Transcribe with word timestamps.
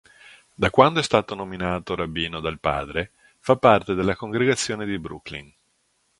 Da 0.55 0.71
quando 0.71 0.99
è 0.99 1.03
stato 1.03 1.35
nominato 1.35 1.93
rabbino 1.93 2.39
dal 2.39 2.59
padre 2.59 3.11
fa 3.37 3.55
parte 3.57 3.93
della 3.93 4.15
congregazione 4.15 4.87
di 4.87 4.97
Brooklyn. 4.97 5.53